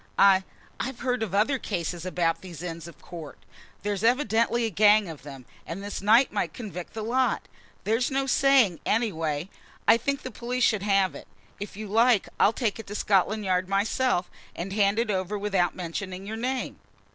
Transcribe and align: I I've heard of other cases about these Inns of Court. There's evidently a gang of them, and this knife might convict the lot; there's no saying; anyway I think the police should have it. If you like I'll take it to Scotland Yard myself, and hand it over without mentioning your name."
I 0.17 0.43
I've 0.79 1.01
heard 1.01 1.21
of 1.21 1.35
other 1.35 1.59
cases 1.59 2.07
about 2.07 2.41
these 2.41 2.63
Inns 2.63 2.87
of 2.87 2.99
Court. 3.03 3.37
There's 3.83 4.03
evidently 4.03 4.65
a 4.65 4.71
gang 4.71 5.07
of 5.07 5.21
them, 5.21 5.45
and 5.63 5.83
this 5.83 6.01
knife 6.01 6.31
might 6.31 6.55
convict 6.55 6.93
the 6.95 7.03
lot; 7.03 7.47
there's 7.83 8.09
no 8.09 8.25
saying; 8.25 8.79
anyway 8.83 9.47
I 9.87 9.97
think 9.97 10.23
the 10.23 10.31
police 10.31 10.63
should 10.63 10.81
have 10.81 11.13
it. 11.13 11.27
If 11.59 11.77
you 11.77 11.85
like 11.87 12.27
I'll 12.39 12.51
take 12.51 12.79
it 12.79 12.87
to 12.87 12.95
Scotland 12.95 13.45
Yard 13.45 13.69
myself, 13.69 14.27
and 14.55 14.73
hand 14.73 14.97
it 14.97 15.11
over 15.11 15.37
without 15.37 15.75
mentioning 15.75 16.25
your 16.25 16.35
name." 16.37 16.79